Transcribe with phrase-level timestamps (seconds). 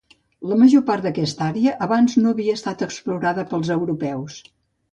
[0.51, 4.43] La major part d'aquesta àrea abans no havia estat explorada pels europeus.